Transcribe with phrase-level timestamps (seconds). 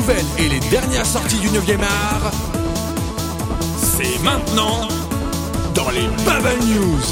[0.00, 2.32] nouvelles et les dernières sorties du 9e art,
[3.76, 4.88] c'est maintenant
[5.74, 7.02] dans les Bubble News.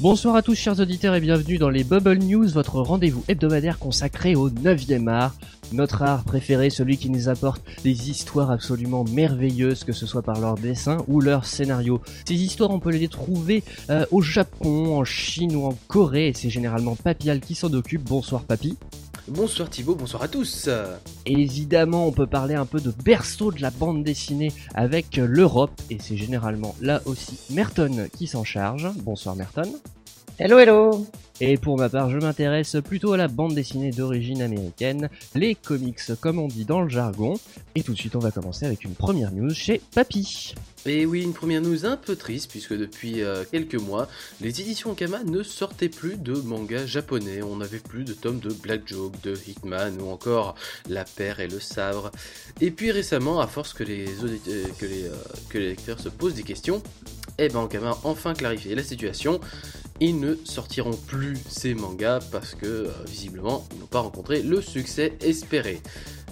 [0.00, 4.36] Bonsoir à tous chers auditeurs et bienvenue dans les Bubble News, votre rendez-vous hebdomadaire consacré
[4.36, 5.34] au 9e art.
[5.72, 10.40] Notre art préféré, celui qui nous apporte des histoires absolument merveilleuses, que ce soit par
[10.40, 12.00] leur dessin ou leur scénario.
[12.26, 16.34] Ces histoires, on peut les trouver euh, au Japon, en Chine ou en Corée, et
[16.34, 18.02] c'est généralement Papial qui s'en occupe.
[18.02, 18.76] Bonsoir Papy.
[19.28, 20.68] Bonsoir Thibaut, bonsoir à tous.
[21.24, 25.98] Évidemment, on peut parler un peu de berceau de la bande dessinée avec l'Europe, et
[26.00, 28.88] c'est généralement là aussi Merton qui s'en charge.
[29.04, 29.70] Bonsoir Merton.
[30.42, 31.06] Hello hello
[31.42, 36.00] Et pour ma part, je m'intéresse plutôt à la bande dessinée d'origine américaine, les comics
[36.18, 37.38] comme on dit dans le jargon.
[37.74, 40.54] Et tout de suite, on va commencer avec une première news chez Papy.
[40.86, 44.08] Et oui, une première news un peu triste puisque depuis euh, quelques mois,
[44.40, 47.42] les éditions Kama ne sortaient plus de mangas japonais.
[47.42, 50.54] On n'avait plus de tomes de Black Joke, de Hitman ou encore
[50.88, 52.12] La Paire et le Sabre.
[52.62, 55.14] Et puis récemment, à force que les, auditeurs, que les, euh,
[55.50, 56.82] que les lecteurs se posent des questions,
[57.36, 59.38] eh ben Ankama a enfin clarifié la situation.
[60.00, 64.62] Ils ne sortiront plus ces mangas parce que euh, visiblement ils n'ont pas rencontré le
[64.62, 65.80] succès espéré.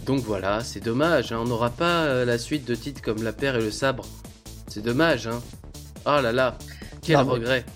[0.06, 3.32] Donc voilà, c'est dommage, hein, on n'aura pas euh, la suite de titres comme La
[3.34, 4.06] Paire et le Sabre.
[4.68, 5.42] C'est dommage, hein.
[6.06, 6.56] Oh là là,
[7.02, 7.66] quel Non, mais- regret.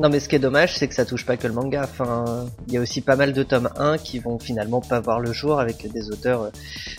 [0.00, 2.46] Non mais ce qui est dommage c'est que ça touche pas que le manga, enfin
[2.68, 5.32] il y a aussi pas mal de tomes 1 qui vont finalement pas voir le
[5.32, 6.50] jour avec des auteurs euh,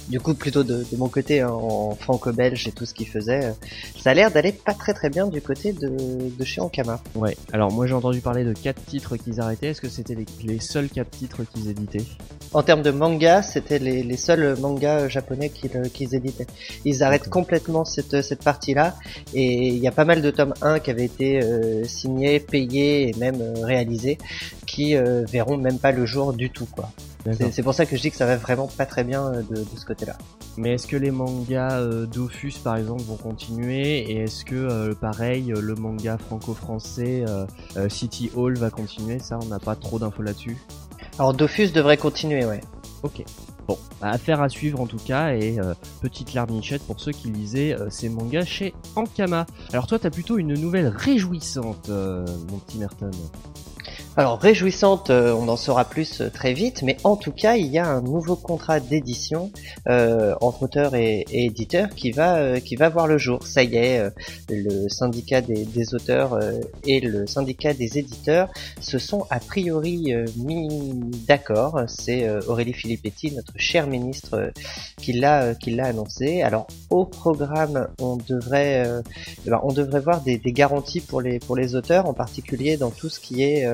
[0.10, 3.46] du coup plutôt de, de mon côté hein, en franco-belge et tout ce qu'ils faisaient.
[3.46, 3.52] euh,
[3.98, 5.90] Ça a l'air d'aller pas très très bien du côté de,
[6.38, 7.00] de chez Ankama.
[7.16, 9.68] Ouais, alors moi j'ai entendu parler de 4 titres qu'ils arrêtaient.
[9.68, 12.04] Est-ce que c'était les, les seuls 4 titres qu'ils éditaient?
[12.52, 16.48] En termes de manga, c'était les, les seuls mangas japonais qu'ils euh, qu'ils éditaient.
[16.84, 18.96] Ils arrêtent complètement cette, cette partie-là
[19.34, 22.89] et il y a pas mal de tomes 1 qui avaient été euh, signés, payés
[22.90, 24.18] et même euh, réalisés
[24.66, 26.92] qui euh, verront même pas le jour du tout quoi.
[27.52, 29.58] C'est pour ça que je dis que ça va vraiment pas très bien euh, de,
[29.58, 30.18] de ce côté-là.
[30.58, 34.00] Mais est-ce que les mangas euh, Dofus par exemple vont continuer?
[34.10, 39.20] Et est-ce que euh, pareil, le manga franco-français euh, City Hall va continuer?
[39.20, 40.58] Ça, on n'a pas trop d'infos là-dessus.
[41.18, 42.62] Alors Dofus devrait continuer, ouais.
[43.04, 43.24] Ok.
[43.70, 47.30] Bon, bah, affaire à suivre en tout cas, et euh, petite larmichette pour ceux qui
[47.30, 49.46] lisaient euh, ces mangas chez Ankama.
[49.72, 53.12] Alors toi, t'as plutôt une nouvelle réjouissante, euh, mon petit Merton.
[54.20, 57.68] Alors réjouissante, euh, on en saura plus euh, très vite, mais en tout cas, il
[57.68, 59.50] y a un nouveau contrat d'édition
[59.88, 63.48] euh, entre auteur et, et éditeur qui va euh, qui va voir le jour.
[63.48, 64.10] Ça y est, euh,
[64.50, 68.50] le syndicat des, auteurs euh, et le syndicat des éditeurs
[68.82, 70.68] se sont a priori mis
[71.26, 71.84] d'accord.
[71.88, 74.52] C'est Aurélie Filippetti, notre cher ministre,
[74.98, 76.42] qui l'a qui l'a annoncé.
[76.42, 78.86] Alors au programme, on devrait
[79.46, 82.76] eh ben, on devrait voir des, des garanties pour les pour les auteurs, en particulier
[82.76, 83.66] dans tout ce qui est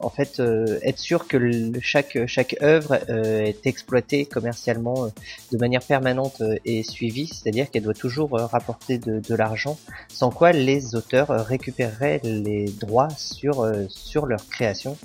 [0.00, 1.38] en fait euh, être sûr que
[1.80, 5.08] chaque chaque œuvre euh, est exploitée commercialement euh,
[5.52, 9.78] de manière permanente euh, et suivie, c'est-à-dire qu'elle doit toujours euh, rapporter de, de l'argent,
[10.08, 14.96] sans quoi les auteurs euh, récupéreraient les droits sur euh, sur leur création.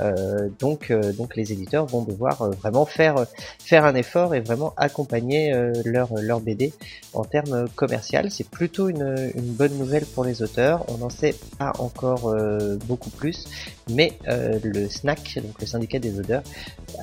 [0.00, 3.26] Euh, donc euh, donc les éditeurs vont devoir euh, vraiment faire
[3.58, 6.72] faire un effort et vraiment accompagner euh, leur leur BD
[7.14, 8.30] en termes commercial.
[8.30, 10.84] C'est plutôt une, une bonne nouvelle pour les auteurs.
[10.88, 13.45] On n'en sait pas encore euh, beaucoup plus,
[13.90, 16.42] mais euh, le SNAC, donc le syndicat des auteurs,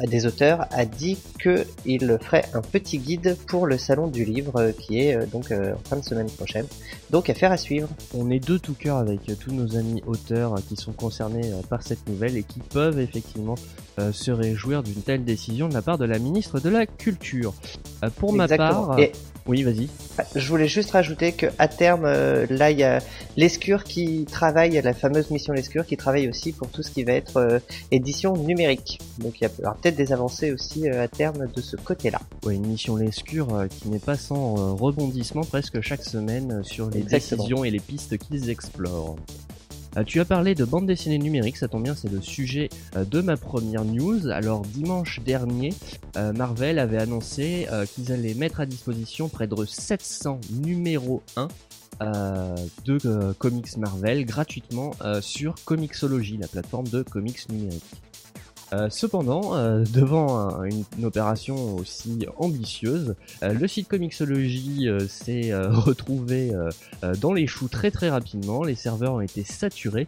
[0.08, 4.54] des auteurs, a dit que il ferait un petit guide pour le salon du livre
[4.58, 6.66] euh, qui est euh, donc euh, en fin de semaine prochaine.
[7.12, 7.88] Donc affaire à suivre.
[8.14, 12.08] On est de tout cœur avec tous nos amis auteurs qui sont concernés par cette
[12.08, 13.56] nouvelle et qui peuvent effectivement
[14.12, 17.54] se réjouir d'une telle décision de la part de la ministre de la Culture.
[18.18, 19.12] Pour ma part, Et
[19.46, 19.90] oui, vas-y.
[20.36, 23.00] Je voulais juste rajouter que à terme, là, il y a
[23.38, 27.14] l'Escure qui travaille, la fameuse mission L'Escure qui travaille aussi pour tout ce qui va
[27.14, 27.60] être euh,
[27.92, 29.00] édition numérique.
[29.20, 32.20] Donc il y aura peut-être des avancées aussi euh, à terme de ce côté-là.
[32.50, 37.44] Une mission Lescure euh, qui n'est pas sans rebondissement presque chaque semaine sur les Exactement.
[37.44, 39.16] décisions et les pistes qu'ils explorent.
[40.08, 43.38] Tu as parlé de bande dessinée numérique, ça tombe bien, c'est le sujet de ma
[43.38, 44.28] première news.
[44.30, 45.72] Alors dimanche dernier,
[46.16, 51.48] Marvel avait annoncé qu'ils allaient mettre à disposition près de 700 numéros 1
[52.04, 52.56] euh,
[52.86, 57.84] de euh, comics Marvel gratuitement euh, sur Comixology, la plateforme de comics numériques.
[58.74, 59.52] Euh, cependant,
[59.94, 63.14] devant un- une, une opération aussi ambitieuse,
[63.44, 66.52] le site Comixology s'est retrouvé
[67.22, 68.64] dans les choux très très rapidement.
[68.64, 70.08] Les serveurs ont été saturés,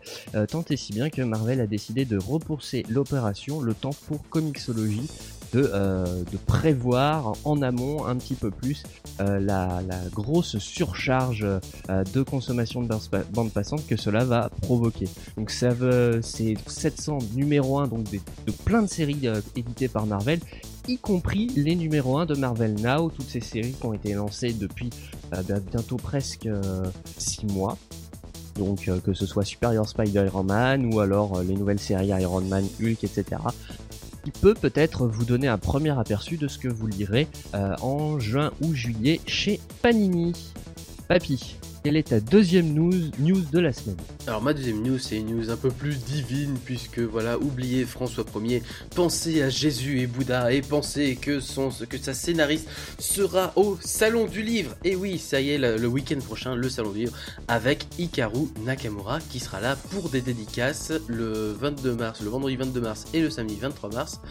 [0.50, 5.07] tant et si bien que Marvel a décidé de repousser l'opération le temps pour Comixology
[5.56, 8.84] de, de prévoir en amont un petit peu plus
[9.19, 11.46] la, la, grosse surcharge
[11.90, 12.90] de consommation de
[13.31, 15.07] bande passante que cela va provoquer.
[15.38, 20.40] Donc ça veut, c'est 700 numéro 1 donc de plein de séries éditées par Marvel
[20.88, 24.54] y compris les numéros 1 de Marvel Now, toutes ces séries qui ont été lancées
[24.54, 24.90] depuis
[25.34, 26.48] euh, bah, bientôt presque
[27.18, 27.78] 6 euh, mois.
[28.56, 33.04] Donc euh, que ce soit Superior Spider-Man ou alors les nouvelles séries Iron Man, Hulk,
[33.04, 33.42] etc.
[34.25, 38.51] Qui peut peut-être vous donner un premier aperçu de ce que vous lirez en juin
[38.63, 40.33] ou juillet chez Panini.
[41.07, 45.18] Papy, quelle est ta deuxième news, news de la semaine Alors ma deuxième news c'est
[45.18, 48.64] une news un peu plus divine puisque voilà, oubliez François 1er,
[48.96, 52.68] pensez à Jésus et Bouddha et pensez que, son, que sa scénariste
[52.98, 54.76] sera au Salon du Livre.
[54.84, 57.14] Et oui, ça y est, le, week-end prochain, le Salon du Livre
[57.48, 62.82] avec Hikaru Nakamura qui sera là pour des dédicaces le 22 mars, le vendredi 22
[62.82, 64.22] mars et le samedi 23 mars.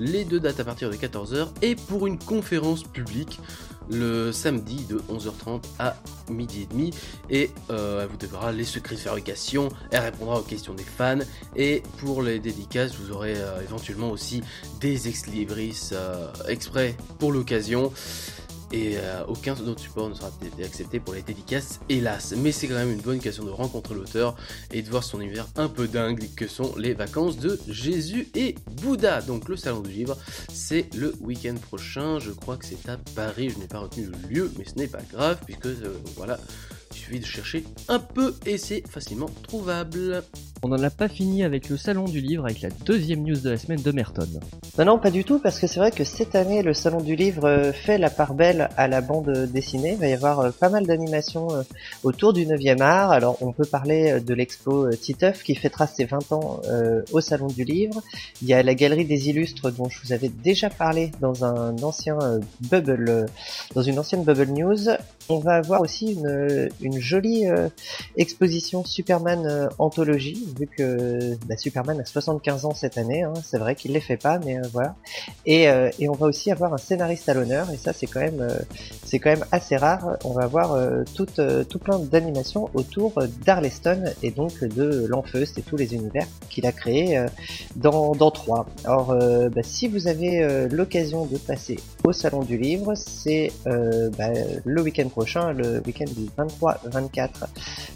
[0.00, 3.38] Les deux dates à partir de 14h et pour une conférence publique
[3.90, 5.96] le samedi de 11h30 à
[6.30, 6.90] midi et demi.
[7.30, 11.18] Et euh, elle vous devra les secrets de fabrication, elle répondra aux questions des fans.
[11.56, 14.42] Et pour les dédicaces vous aurez euh, éventuellement aussi
[14.80, 17.92] des ex-libris euh, exprès pour l'occasion
[18.74, 20.32] et euh, aucun autre support ne sera
[20.64, 22.34] accepté pour les dédicaces, hélas.
[22.36, 24.34] Mais c'est quand même une bonne occasion de rencontrer l'auteur
[24.72, 28.56] et de voir son univers un peu dingue que sont les vacances de Jésus et
[28.82, 29.22] Bouddha.
[29.22, 30.16] Donc le salon du livre,
[30.52, 32.18] c'est le week-end prochain.
[32.18, 33.50] Je crois que c'est à Paris.
[33.50, 36.40] Je n'ai pas retenu le lieu, mais ce n'est pas grave puisque euh, voilà,
[36.90, 40.24] il suffit de chercher un peu et c'est facilement trouvable.
[40.62, 43.50] On n'en a pas fini avec le salon du livre avec la deuxième news de
[43.50, 44.26] la semaine de Merton.
[44.78, 47.16] Non, non, pas du tout, parce que c'est vrai que cette année, le salon du
[47.16, 49.92] livre euh, fait la part belle à la bande dessinée.
[49.92, 51.62] Il va y avoir euh, pas mal d'animations euh,
[52.02, 53.10] autour du 9e art.
[53.10, 56.60] Alors, on peut parler de l'expo Titeuf qui fêtera ses 20 ans
[57.12, 58.02] au salon du livre.
[58.42, 61.76] Il y a la galerie des illustres dont je vous avais déjà parlé dans un
[61.82, 62.18] ancien
[62.60, 63.26] bubble,
[63.74, 64.88] dans une ancienne bubble news.
[65.28, 67.44] On va avoir aussi une, une jolie
[68.16, 73.74] exposition Superman anthologie vu que bah, Superman a 75 ans cette année, hein, c'est vrai
[73.74, 74.94] qu'il les fait pas, mais euh, voilà.
[75.46, 78.20] Et, euh, et, on va aussi avoir un scénariste à l'honneur, et ça c'est quand
[78.20, 78.58] même euh,
[79.04, 80.16] c'est quand même assez rare.
[80.24, 80.76] On va avoir
[81.14, 81.26] tout,
[81.68, 83.12] tout plein d'animations autour
[83.44, 87.24] d'Arleston et donc de l'Enfeust et tous les univers qu'il a créés
[87.76, 88.66] dans dans trois.
[88.84, 94.30] Alors bah, si vous avez l'occasion de passer au salon du livre, c'est bah,
[94.64, 97.28] le week-end prochain, le week-end du 23-24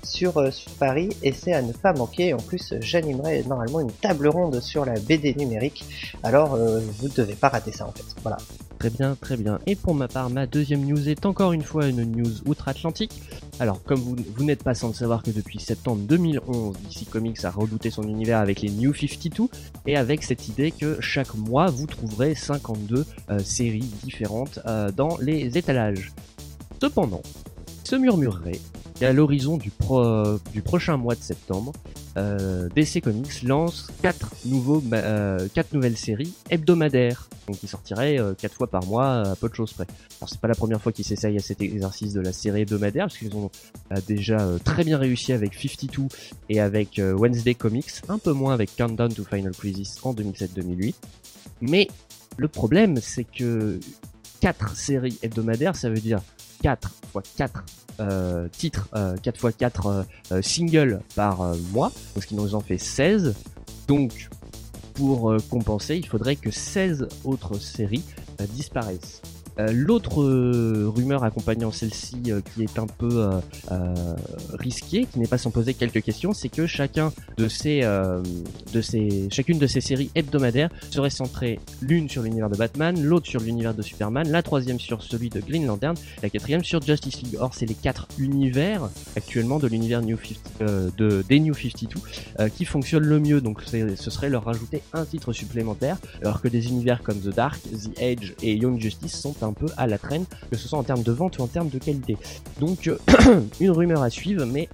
[0.04, 4.28] sur, sur Paris, et c'est à ne pas manquer en plus j'animerai normalement une table
[4.28, 5.84] ronde sur la BD numérique.
[6.22, 8.04] Alors euh, vous ne devez pas rater ça en fait.
[8.22, 8.38] Voilà.
[8.78, 9.58] Très bien, très bien.
[9.66, 13.20] Et pour ma part, ma deuxième news est encore une fois une news outre-Atlantique.
[13.58, 17.50] Alors, comme vous, n'êtes pas sans le savoir que depuis septembre 2011, DC Comics a
[17.50, 19.48] redouté son univers avec les New 52
[19.86, 25.16] et avec cette idée que chaque mois vous trouverez 52 euh, séries différentes euh, dans
[25.18, 26.12] les étalages.
[26.80, 27.22] Cependant,
[27.82, 28.60] se murmurerait
[28.98, 29.70] qu'à l'horizon du,
[30.52, 31.72] du prochain mois de septembre,
[32.16, 38.54] euh, DC Comics lance quatre nouveaux, euh, nouvelles séries hebdomadaires, donc qui sortiraient euh, quatre
[38.54, 39.86] fois par mois à peu de choses près.
[40.20, 43.06] Alors c'est pas la première fois qu'ils s'essayent à cet exercice de la série hebdomadaire,
[43.06, 43.50] parce qu'ils ont
[44.06, 46.08] déjà très bien réussi avec 52
[46.48, 50.94] et avec Wednesday Comics, un peu moins avec Countdown to Final Crisis en 2007-2008.
[51.60, 51.88] Mais
[52.36, 53.80] le problème, c'est que
[54.40, 56.20] quatre séries hebdomadaires, ça veut dire
[56.62, 57.64] 4 x 4
[58.00, 62.60] euh, titres, euh, 4 x 4 euh, singles par euh, mois, ce qui nous en
[62.60, 63.34] fait 16.
[63.86, 64.28] Donc,
[64.94, 68.04] pour euh, compenser, il faudrait que 16 autres séries
[68.50, 69.20] disparaissent.
[69.58, 73.28] Euh, l'autre euh, rumeur accompagnant celle-ci euh, qui est un peu
[74.54, 79.28] risquée, qui n'est pas sans poser quelques questions, c'est que chacun de ces, de ces,
[79.30, 83.74] chacune de ces séries hebdomadaires serait centrée l'une sur l'univers de Batman, l'autre sur l'univers
[83.74, 87.36] de Superman, la troisième sur celui de Green Lantern, la quatrième sur Justice League.
[87.40, 92.64] Or, c'est les quatre univers actuellement de l'univers New 50, de, des New 52 qui
[92.64, 93.40] fonctionnent le mieux.
[93.40, 97.60] Donc, ce serait leur rajouter un titre supplémentaire, alors que des univers comme The Dark,
[97.62, 100.84] The Edge et Young Justice sont un peu à la traîne, que ce soit en
[100.84, 102.16] termes de vente ou en termes de qualité.
[102.60, 102.98] Donc euh,
[103.60, 104.68] une rumeur à suivre, mais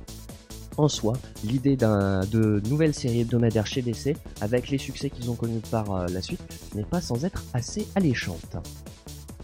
[0.77, 1.15] en soi,
[1.45, 6.07] l'idée de nouvelles séries hebdomadaires chez DC, avec les succès qu'ils ont connus par euh,
[6.13, 6.41] la suite,
[6.75, 8.57] n'est pas sans être assez alléchante.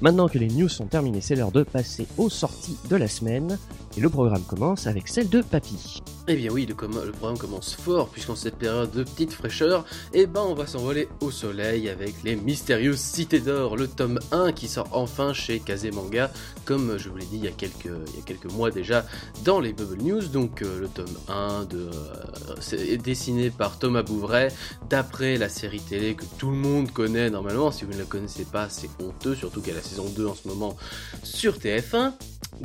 [0.01, 3.59] Maintenant que les news sont terminées, c'est l'heure de passer aux sorties de la semaine.
[3.97, 6.01] Et le programme commence avec celle de Papy.
[6.29, 10.43] Eh bien oui, le, programme commence fort, puisqu'en cette période de petite fraîcheur, eh ben
[10.43, 14.89] on va s'envoler au soleil avec les mystérieuses cités d'or, le tome 1 qui sort
[14.93, 16.31] enfin chez Kazemanga,
[16.67, 19.07] comme je vous l'ai dit il y, a quelques, mois déjà
[19.45, 24.53] dans les Bubble News, donc euh, le tome 1 de, euh, dessiné par Thomas Bouvray,
[24.89, 28.45] d'après la série télé que tout le monde connaît normalement, si vous ne la connaissez
[28.45, 30.77] pas c'est honteux, surtout qu'il y a la saison 2 en ce moment
[31.25, 32.13] sur TF1,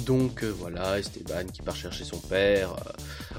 [0.05, 2.75] donc euh, voilà, Esteban qui part chercher son père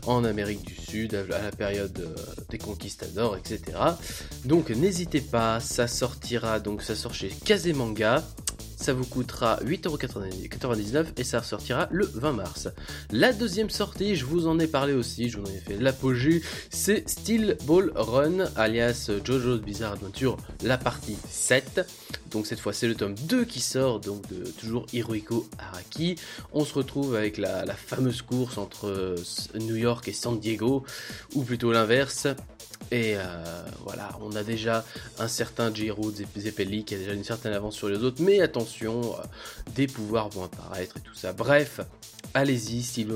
[0.07, 2.15] en Amérique du Sud à la période euh,
[2.49, 3.79] des conquistadors, etc.
[4.45, 8.23] Donc n'hésitez pas, ça sortira, donc ça sort chez Kazemanga.
[8.87, 12.69] Ça vous coûtera 8,99€ et ça sortira le 20 mars.
[13.11, 16.41] La deuxième sortie, je vous en ai parlé aussi, je vous en ai fait l'apogée,
[16.71, 21.85] c'est Steel Ball Run, alias JoJo's Bizarre Adventure, la partie 7.
[22.31, 26.15] Donc cette fois c'est le tome 2 qui sort, donc de toujours Hirohiko Araki.
[26.53, 29.17] On se retrouve avec la, fameuse course entre euh,
[29.59, 30.85] New York et San Diego,
[31.35, 32.29] ou plutôt l'inverse.
[32.91, 33.23] Et euh,
[33.85, 34.85] voilà, on a déjà
[35.19, 39.15] un certain Jiro Zeppeli qui a déjà une certaine avance sur les autres, mais attention,
[39.15, 39.23] euh,
[39.75, 41.33] des pouvoirs vont apparaître et tout ça.
[41.33, 41.81] Bref,
[42.35, 43.09] allez-y, Steel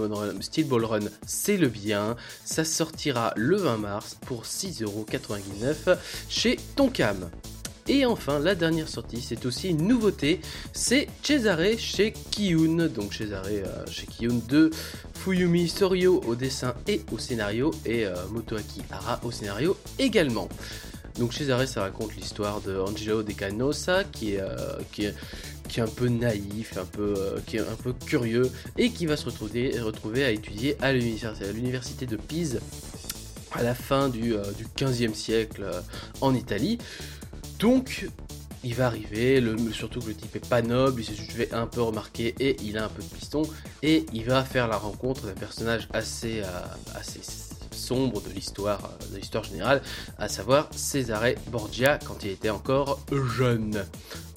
[0.66, 2.16] Ball Run, c'est le bien.
[2.44, 5.96] Ça sortira le 20 mars pour 6,99€
[6.28, 7.30] chez Tonkam.
[7.90, 10.40] Et enfin, la dernière sortie, c'est aussi une nouveauté,
[10.72, 14.70] c'est Cesare chez Kiyun, donc Cesare euh, chez Kiyun de
[15.12, 20.48] Fuyumi Sorio au dessin et au scénario, et euh, Motoaki Hara au scénario également.
[21.18, 25.14] Donc Cesare, ça raconte l'histoire de Angelo De Canosa, qui est, euh, qui est
[25.68, 27.14] qui est un peu naïf, un peu,
[27.46, 32.06] qui est un peu curieux, et qui va se retrouver, retrouver à étudier à l'université
[32.06, 32.60] de Pise
[33.52, 35.64] à la fin du, du 15e siècle
[36.20, 36.78] en Italie.
[37.60, 38.08] Donc,
[38.64, 41.82] il va arriver, surtout que le type est pas noble, il s'est fait un peu
[41.82, 43.42] remarquer et il a un peu de piston,
[43.82, 47.20] et il va faire la rencontre d'un personnage assez, euh, assez
[47.70, 49.82] sombre de l'histoire, euh, de l'histoire générale,
[50.18, 52.98] à savoir Cesare Borgia quand il était encore
[53.36, 53.84] jeune.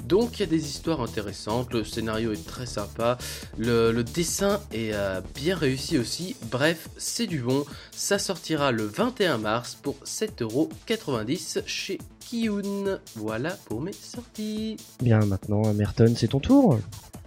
[0.07, 3.17] Donc il y a des histoires intéressantes, le scénario est très sympa,
[3.57, 9.37] le, dessin est euh, bien réussi aussi, bref c'est du bon, ça sortira le 21
[9.37, 12.99] mars pour 7,90€ chez Kiyun.
[13.15, 14.77] Voilà pour mes sorties.
[15.01, 16.79] Bien maintenant Merton c'est ton tour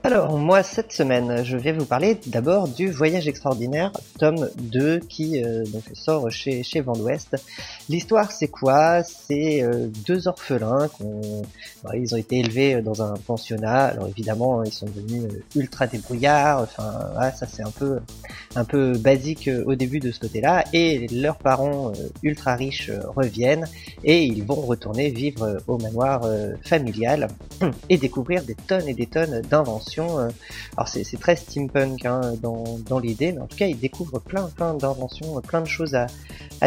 [0.06, 5.42] alors moi cette semaine je vais vous parler d'abord du Voyage extraordinaire tome 2 qui
[5.42, 7.36] euh, sort chez chez d'Ouest.
[7.88, 9.02] L'histoire c'est quoi?
[9.02, 11.42] C'est euh, deux orphelins qu'on
[11.94, 13.86] ils ont été élevés dans un pensionnat.
[13.86, 16.60] Alors évidemment ils sont devenus euh, ultra débrouillards.
[16.60, 17.98] Enfin ça c'est un peu
[18.54, 21.90] un peu basique au début de ce côté-là et leurs parents
[22.22, 23.66] ultra riches reviennent
[24.04, 26.22] et ils vont retourner vivre au manoir
[26.64, 27.26] familial
[27.88, 30.28] et découvrir des tonnes et des tonnes d'inventions euh,
[30.76, 34.74] alors c'est très steampunk hein, dans, l'idée, mais en tout cas il découvre plein plein
[34.74, 36.06] d'inventions, plein de choses à,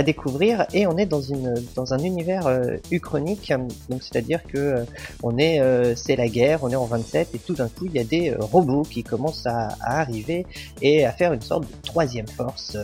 [0.03, 3.51] découvrir et on est dans un univers euh, uchronique,
[3.89, 4.85] donc c'est-à-dire que euh,
[5.23, 5.59] on est
[5.95, 8.33] c'est la guerre, on est en 27 et tout d'un coup il y a des
[8.35, 10.45] robots qui commencent à, arriver
[10.81, 12.77] et à faire une sorte de troisième force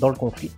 [0.00, 0.50] dans, le conflit.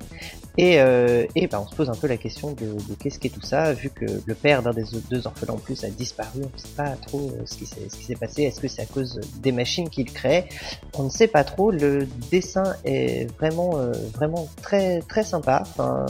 [0.57, 3.29] Et, euh, et ben on se pose un peu la question de, de qu'est-ce qu'est
[3.29, 6.55] tout ça, vu que le père d'un des deux orphelins en plus a disparu, on
[6.55, 9.89] ne sait pas trop ce qui s'est passé, est-ce que c'est à cause des machines
[9.89, 10.49] qu'il crée,
[10.97, 13.79] on ne sait pas trop, le dessin est vraiment
[14.15, 15.63] vraiment très très sympa.
[15.63, 16.07] Enfin,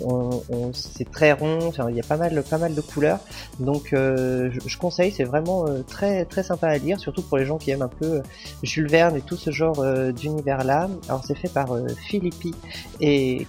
[0.00, 1.58] on, c'est très rond.
[1.66, 3.20] Enfin, il y a pas mal pas mal de couleurs.
[3.60, 5.12] Donc euh, je, conseille.
[5.12, 7.88] C'est vraiment euh, très très sympa à lire, surtout pour les gens qui aiment un
[7.88, 8.22] peu euh,
[8.62, 10.88] Jules Verne et tout ce genre d'univers là.
[11.08, 11.68] Alors c'est fait par
[12.06, 12.54] Philippi
[13.00, 13.46] et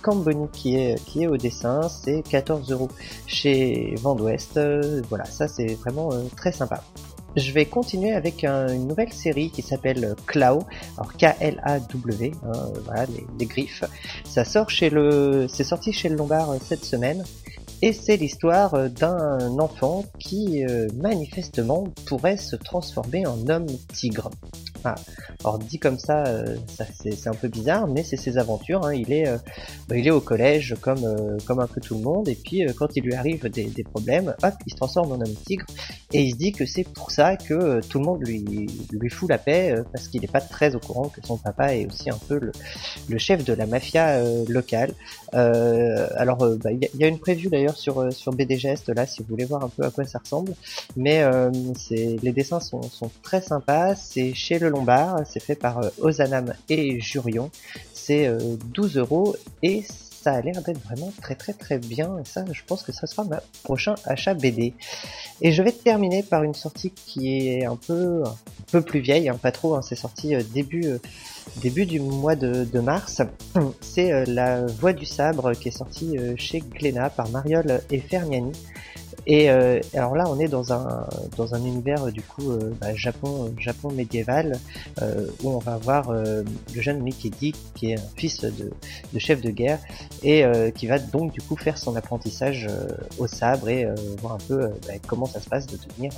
[0.52, 1.88] Qui est qui est au dessin.
[1.90, 2.90] C'est 14 euros
[3.28, 4.60] chez Vent d'Ouest.
[5.10, 6.84] voilà, ça c'est vraiment très sympa.
[7.36, 10.60] Je vais continuer avec une nouvelle série qui s'appelle Clau,
[10.98, 12.52] alors K-L-A-W, hein,
[12.86, 13.06] voilà
[13.40, 13.84] les, griffes.
[14.24, 17.24] Ça sort chez le, c'est sorti chez le Lombard euh, cette semaine,
[17.84, 24.30] et c'est l'histoire euh, d'un enfant qui euh, manifestement pourrait se transformer en homme tigre.
[24.86, 24.96] Ah,
[25.44, 28.86] alors dit comme ça, euh, ça c'est un peu bizarre, mais c'est ses aventures.
[28.86, 28.94] Hein.
[28.94, 29.26] Il est,
[29.94, 31.06] il est au collège comme
[31.46, 34.36] comme un peu tout le monde, et puis quand il lui arrive des, des, problèmes,
[34.44, 35.66] hop, il se transforme en homme tigre,
[36.12, 39.30] et il se dit que c'est pour ça que tout le monde lui lui fout
[39.30, 42.20] la paix parce qu'il n'est pas très au courant que son papa est aussi un
[42.28, 42.52] peu le,
[43.08, 44.94] le chef de la mafia locale.
[45.32, 49.30] alors bah, il y, a une preview d'ailleurs sur sur BD Gest là si vous
[49.30, 50.54] voulez voir un peu à quoi ça ressemble,
[50.96, 51.24] mais
[51.78, 52.82] c'est les dessins sont,
[53.22, 53.96] très sympas.
[53.96, 57.50] C'est chez le Lombard, c'est fait par euh, Ozanam et Jurion.
[57.94, 58.30] C'est
[58.74, 62.46] 12 euh, euros et ça a l'air d'être vraiment très très très bien et ça
[62.52, 64.74] je pense que ça sera ma prochain achat BD.
[65.42, 68.24] Et je vais terminer par une sortie qui est un peu
[68.74, 70.98] peu plus vieille, hein, pas trop, hein, c'est sorti euh, début euh,
[71.58, 73.22] début du mois de, de mars.
[73.82, 78.52] C'est euh, La Voix du Sabre qui est sortie chez Glénat par Mariol et Fermiani.
[79.26, 82.94] Et euh, alors là, on est dans un dans un univers du coup euh, bah,
[82.94, 84.60] Japon Japon médiéval
[85.02, 86.44] euh, où on va voir le
[86.76, 88.72] jeune Mikedi qui est un fils de,
[89.14, 89.80] de chef de guerre
[90.24, 90.44] et
[90.76, 92.68] qui va donc du coup faire son apprentissage
[93.18, 93.88] au sabre et
[94.22, 96.12] voir un peu bah, comment ça se passe de devenir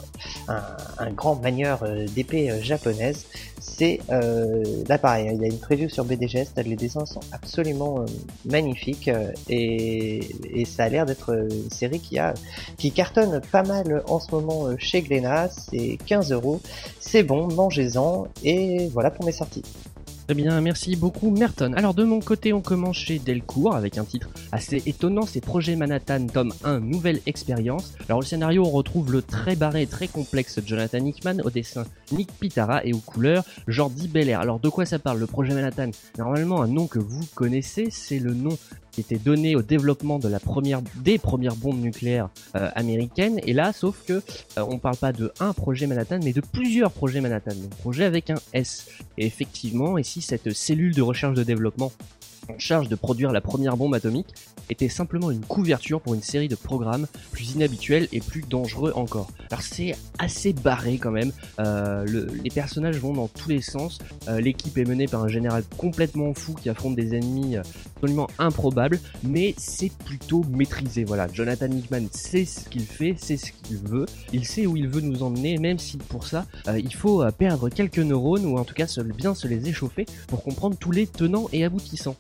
[0.47, 0.61] un,
[0.97, 1.83] un grand manieur
[2.15, 3.25] d'épée japonaise.
[3.59, 8.05] C'est là pareil, il y a une preview sur BDGS, les dessins sont absolument
[8.45, 9.09] magnifiques
[9.49, 10.19] et,
[10.59, 12.33] et ça a l'air d'être une série qui a
[12.77, 16.61] qui cartonne pas mal en ce moment euh, chez Glénat, c'est 15 euros,
[16.99, 19.63] c'est bon, mangez-en, et voilà pour mes sorties.
[20.25, 21.73] Très bien, merci beaucoup Merton.
[21.73, 25.75] Alors de mon côté, on commence chez Delcourt avec un titre assez étonnant, c'est Projet
[25.75, 27.93] Manhattan, tome 1, nouvelle expérience.
[28.09, 32.31] Alors le scénario, on retrouve le très barré très complexe Jonathan Hickman au dessin Nick
[32.39, 34.39] Pitara et aux couleurs Jordi Belair.
[34.39, 35.91] Alors de quoi ça parle Le Projet Manhattan?
[36.17, 38.57] Normalement, un nom que vous connaissez, c'est le nom
[38.95, 43.41] qui était donné au développement de la première, des premières bombes nucléaires euh, américaines.
[43.45, 46.91] Et là, sauf que euh, on parle pas de un projet Manhattan, mais de plusieurs
[46.91, 47.55] projets Manhattan.
[47.55, 48.87] Donc projet avec un S.
[49.17, 51.91] Et effectivement, ici, cette cellule de recherche de développement
[52.49, 54.33] en charge de produire la première bombe atomique
[54.69, 59.29] était simplement une couverture pour une série de programmes plus inhabituels et plus dangereux encore.
[59.51, 62.05] Alors c'est assez barré quand même, euh,
[62.43, 66.33] les personnages vont dans tous les sens, euh, l'équipe est menée par un général complètement
[66.33, 67.61] fou qui affronte des ennemis euh,
[67.95, 71.03] absolument improbables, mais c'est plutôt maîtrisé.
[71.03, 74.87] Voilà, Jonathan Hickman sait ce qu'il fait, sait ce qu'il veut, il sait où il
[74.87, 78.73] veut nous emmener, même si pour ça il faut perdre quelques neurones ou en tout
[78.73, 78.85] cas
[79.15, 82.15] bien se les échauffer pour comprendre tous les tenants et aboutissants.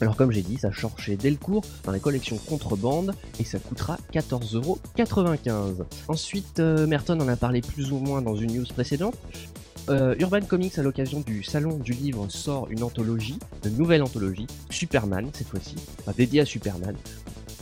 [0.00, 3.98] Alors comme j'ai dit, ça sort chez Delcourt dans les collections contrebande et ça coûtera
[4.12, 5.84] 14,95€.
[6.08, 9.14] Ensuite, euh, Merton en a parlé plus ou moins dans une news précédente.
[9.88, 14.46] Euh, Urban Comics, à l'occasion du salon du livre, sort une anthologie, une nouvelle anthologie,
[14.70, 16.94] Superman cette fois-ci, enfin, dédiée à Superman.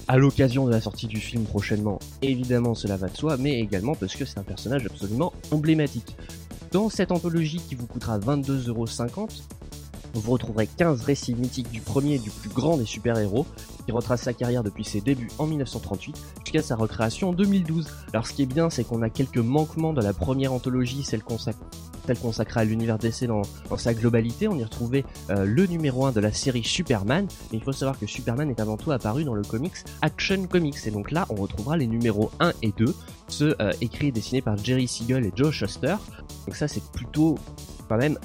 [0.07, 3.95] À l'occasion de la sortie du film prochainement, évidemment cela va de soi, mais également
[3.95, 6.17] parce que c'est un personnage absolument emblématique.
[6.73, 9.43] Dans cette anthologie qui vous coûtera 22,50€,
[10.19, 13.47] vous retrouverez 15 récits mythiques du premier et du plus grand des super-héros,
[13.85, 17.88] qui retrace sa carrière depuis ses débuts en 1938 jusqu'à sa recréation en 2012.
[18.12, 21.23] Alors ce qui est bien, c'est qu'on a quelques manquements de la première anthologie, celle,
[21.23, 23.43] consacrée à l'univers DC dans,
[23.76, 24.49] sa globalité.
[24.49, 27.99] On y retrouvait euh, le numéro 1 de la série Superman, mais il faut savoir
[27.99, 31.37] que Superman est avant tout apparu dans le comics Action Comics, et donc là on
[31.37, 32.95] retrouvera les numéros 1 et 2,
[33.28, 35.97] ceux euh, écrits et dessinés par Jerry Siegel et Joe Shuster.
[36.47, 37.39] Donc ça c'est plutôt
[37.89, 38.19] quand même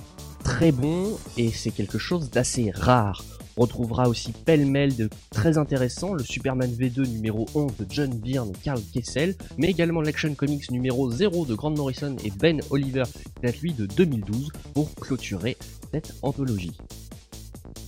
[0.46, 3.26] très bon et c'est quelque chose d'assez rare.
[3.58, 8.52] On retrouvera aussi pêle-mêle de très intéressant, le Superman V2 numéro 11 de John Byrne
[8.52, 13.04] et Carl Kessel, mais également l'Action Comics numéro 0 de Grant Morrison et Ben Oliver,
[13.42, 15.58] date lui de 2012, pour clôturer
[15.92, 16.78] cette anthologie.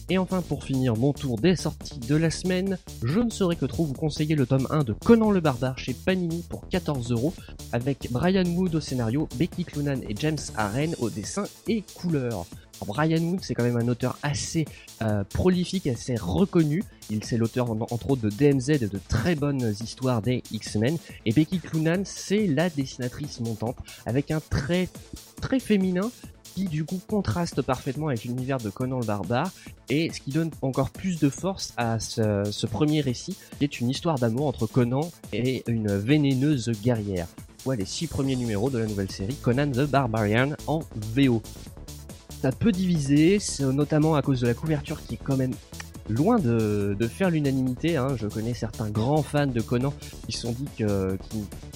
[0.10, 3.66] Et enfin, pour finir mon tour des sorties de la semaine, je ne saurais que
[3.66, 7.34] trop vous conseiller le tome 1 de Conan le Barbare chez Panini pour 14 euros,
[7.74, 12.46] avec Brian Wood au scénario, Becky Clunan et James Aren au dessin et couleurs.
[12.86, 14.66] Brian Wood, c'est quand même un auteur assez
[15.02, 16.84] euh, prolifique, assez reconnu.
[17.10, 20.98] Il c'est l'auteur entre autres de DMZ et de très bonnes histoires des X-Men.
[21.26, 24.88] Et Becky Clunan, c'est la dessinatrice montante avec un trait
[25.42, 26.12] très féminin
[26.58, 29.52] qui du coup contraste parfaitement avec l'univers de Conan le barbare
[29.90, 33.92] et ce qui donne encore plus de force à ce, premier récit qui est une
[33.92, 37.28] histoire d'amour entre Conan et une vénéneuse guerrière.
[37.64, 40.80] Voilà les six premiers numéros de la nouvelle série Conan the Barbarian en
[41.16, 41.44] VO.
[42.42, 45.54] Ça peut diviser, notamment à cause de la couverture qui est quand même
[46.10, 47.98] loin de, faire l'unanimité.
[47.98, 48.16] Hein.
[48.16, 49.94] Je connais certains grands fans de Conan
[50.26, 50.88] qui se sont dit qu'ils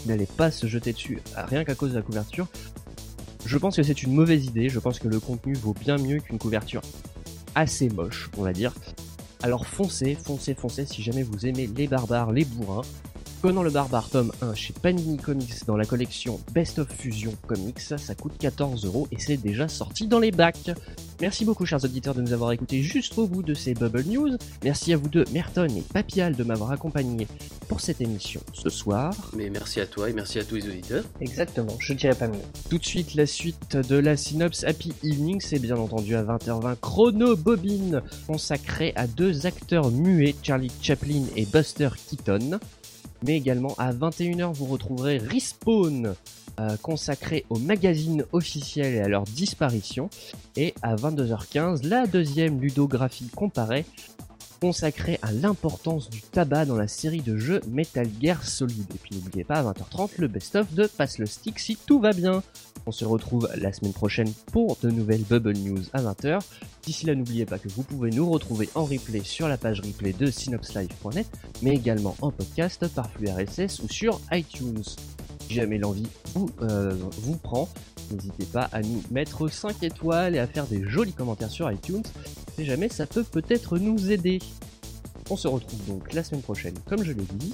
[0.08, 2.48] n'allaient pas se jeter dessus rien qu'à cause de la couverture.
[3.46, 6.20] Je pense que c'est une mauvaise idée, je pense que le contenu vaut bien mieux
[6.20, 6.82] qu'une couverture
[7.56, 8.74] assez moche, on va dire.
[9.44, 12.84] Alors foncez, foncez, foncez si jamais vous aimez les barbares, les bourrins.
[13.42, 17.80] Conan le barbare tome 1 chez Panini Comics dans la collection Best of Fusion Comics,
[17.80, 20.70] ça coûte 14 euros et c'est déjà sorti dans les bacs.
[21.22, 24.38] Merci beaucoup chers auditeurs de nous avoir écoutés jusqu'au bout de ces Bubble News.
[24.64, 27.28] Merci à vous deux, Merton et Papial, de m'avoir accompagné
[27.68, 29.14] pour cette émission ce soir.
[29.36, 31.04] Mais merci à toi et merci à tous les auditeurs.
[31.20, 32.42] Exactement, je dirais pas mieux.
[32.70, 36.76] Tout de suite, la suite de la synopse Happy Evening, c'est bien entendu à 20h20
[36.80, 42.60] Chrono Bobine, consacré à deux acteurs muets, Charlie Chaplin et Buster Keaton.
[43.24, 46.16] Mais également à 21h, vous retrouverez Respawn,
[46.60, 50.10] euh, consacré au magazine officiel et à leur disparition.
[50.56, 53.86] Et à 22h15, la deuxième ludographie comparée
[54.62, 58.86] consacré à l'importance du tabac dans la série de jeux Metal Gear Solid.
[58.94, 62.14] Et puis n'oubliez pas, à 20h30, le best-of de Passe le Stick si tout va
[62.14, 62.44] bien.
[62.86, 66.42] On se retrouve la semaine prochaine pour de nouvelles Bubble News à 20h.
[66.84, 70.14] D'ici là, n'oubliez pas que vous pouvez nous retrouver en replay sur la page replay
[70.14, 71.28] de synopslive.net,
[71.64, 74.84] mais également en podcast par flux RSS ou sur iTunes.
[75.48, 77.68] Si jamais l'envie vous, euh, vous prend,
[78.12, 82.04] n'hésitez pas à nous mettre 5 étoiles et à faire des jolis commentaires sur iTunes.
[82.56, 84.40] Si jamais ça peut peut-être nous aider.
[85.30, 87.54] On se retrouve donc la semaine prochaine, comme je l'ai dit.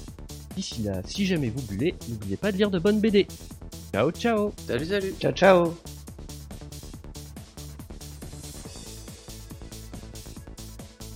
[0.56, 3.28] D'ici là, si jamais vous bullez, n'oubliez pas de lire de bonnes BD.
[3.94, 5.97] Ciao ciao Salut, salut Ciao ciao